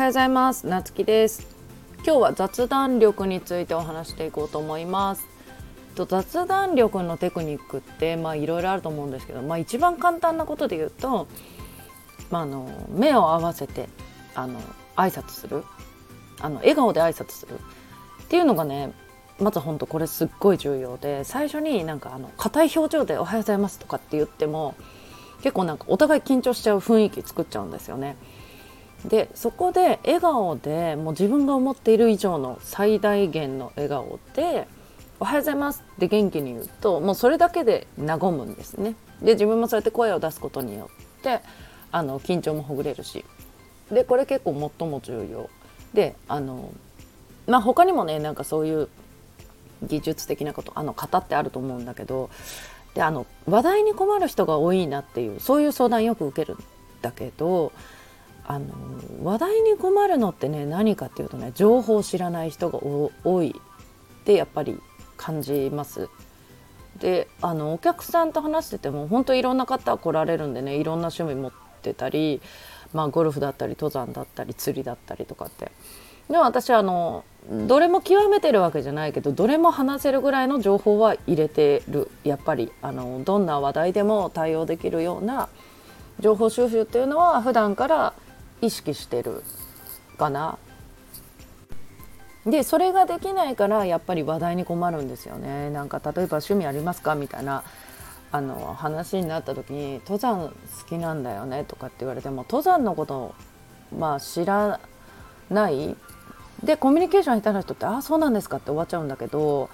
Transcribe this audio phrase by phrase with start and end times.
[0.00, 0.66] はようございます。
[0.66, 1.46] なつきです。
[2.06, 5.26] 今日は雑談力についてお話していこうと思います。
[5.94, 11.28] と雑談力のテクニックってまあいろいろあると思うんですけどまあ一番簡単なことで言うと
[12.30, 13.90] まあ、あの目を合わせて
[14.34, 14.58] あの
[14.96, 15.64] 挨拶する。
[16.40, 17.56] あの笑顔で挨拶する。
[18.22, 18.94] っていうのがね
[19.38, 24.76] まず本当これすっごい重要で最初になんかあの硬い表情で「おはようございます」とかって言っても
[25.42, 28.16] 結構なんかお互い緊張しちゃう雰囲気作っちゃうんですよね。
[29.04, 34.68] でそこで笑顔でもう自分が思っている以上の最大限の笑顔で
[35.20, 38.94] 「おはようございます」って元気に言うともうそれだけで和むんですね。
[39.22, 41.40] で自分もそうやって声を出すことによって
[41.92, 43.24] あの緊張もほぐれるし
[43.90, 45.50] でこれ結構最も重要
[45.92, 46.72] であの
[47.46, 48.88] まあ他にもねなんかそういう
[49.82, 52.30] 技術的なことあの型ってあると思うんだけど
[52.94, 56.58] であの話題に困る人が多いなっていうそういう相談よく受けるん
[57.02, 57.72] だけど
[58.50, 58.66] あの
[59.22, 64.76] 話題に困るのってね何かっていうとね情報を知らない人が多いってやっぱり
[65.16, 66.08] 感じます。
[66.98, 72.42] であのお客さんと話してても本当いろんな方来られるんでねいろんな趣味持ってたり、
[72.92, 75.70] まあ、ゴルフだったり登山だったり釣りだったりとかって
[76.28, 85.48] でも私あのどれも極めてるわけじゃないけどどれも話せるぐらいの情報は入れてるやっぱりあのどんな話題でも対応できるような
[86.18, 88.12] 情報収集っていうのは普段から
[88.60, 89.42] 意識してる
[90.18, 90.58] かな。
[92.46, 95.70] でそれができないからやっぱり話題に困るんですよね。
[95.70, 97.64] なんか例えば趣味ありますかみたいな
[98.32, 100.54] あの話になった時に登山好
[100.88, 103.34] きなんだよねとかって言われても登山のことを
[103.98, 104.80] まあ知ら
[105.50, 105.96] ない
[106.62, 109.68] でコミュニケーション下手な人って「ああそうなんですか」って終わっちゃうんだけど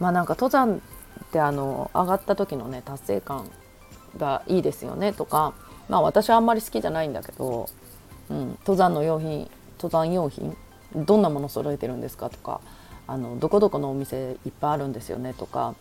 [0.00, 0.82] まあなんか登山
[1.22, 3.48] ってあの上がった時のね達成感
[4.18, 5.54] がいいですよねとか
[5.88, 7.68] まあ私はあんまり好きじゃないんだけど、
[8.32, 10.56] うん、登山の用品登山用品
[10.96, 12.60] どんなもの揃えてるんですかとか
[13.06, 15.74] あのどこどこのお店いっぱいあるんですよねとか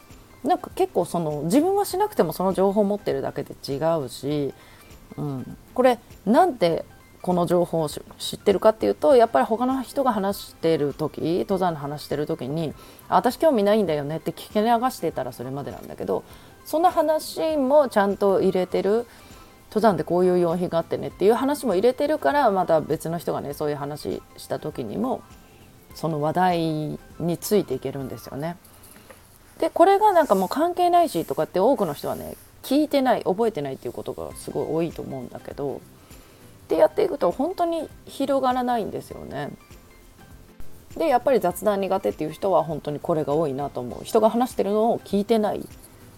[0.43, 4.53] なんか結構その自分はしなくてもその情報を持ってるだけで違うし、
[5.17, 6.83] うん、これなんで
[7.21, 7.99] この情報を知
[8.35, 12.73] ってるかっていうとやっぱり他の人が話してる時登山の話してる時に
[13.09, 16.23] 私興味ないんだよねって聞き流してたらそれまでなんだけど
[16.65, 19.05] そんな話もちゃんと入れてる
[19.71, 25.23] 登山でこういう用品があってねっていう話も入れてるからまた別の人がねそういう話した時にも
[25.95, 26.59] その話題
[27.19, 28.57] についていけるんですよね。
[29.59, 35.79] でこれがなんかもう関係ないしとかって多くの人はね聞いてない覚えてないっていうことがすごい多いと思うんだけどっ
[36.67, 39.51] てやっていくと本当に広がらないんですよね。
[40.97, 45.65] でやっぱり雑談苦手っていう人は本当にこれが多いなと思う人が話してるのを聞いてない、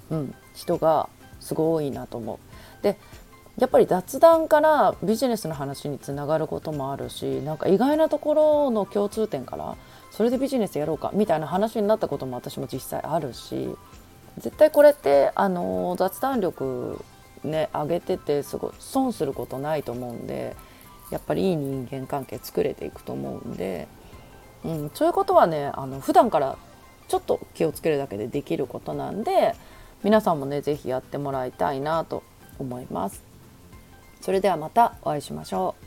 [0.10, 1.10] うん、人が
[1.40, 2.40] すごい多いなと思
[2.82, 2.84] う。
[2.84, 2.98] で
[3.58, 9.78] やっぱり雑談からビジネスの話につながることもあるしなんか意外なところの共通点から
[10.12, 13.70] それでビジネスやろうかみたいな話になったことも私も実際あるし
[14.40, 17.04] 絶対これってあの雑談力
[17.44, 20.56] ね上げててすごい損することないと思うんで
[21.12, 23.88] やっぱりいい人間関係作れていくと思うんで、
[24.66, 26.58] うん、そういうことはねあの普段から
[27.08, 29.54] ちょっと気をつけるだけでできることなんで
[30.04, 32.24] 皆さんもね是非やってもらいたいなと
[32.58, 33.33] 思います。
[34.24, 35.83] それではまたお会いしましょう。